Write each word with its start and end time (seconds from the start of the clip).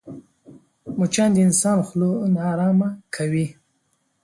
مچان 0.97 1.29
د 1.33 1.37
انسان 1.47 1.77
خوله 1.87 2.09
ناارامه 2.35 2.89
کوي 3.15 3.45